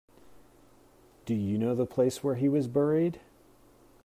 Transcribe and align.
Do 1.27 1.35
you 1.35 1.59
know 1.59 1.75
the 1.75 1.85
place 1.85 2.23
where 2.23 2.33
he 2.33 2.49
was 2.49 2.65
buried? 2.65 3.19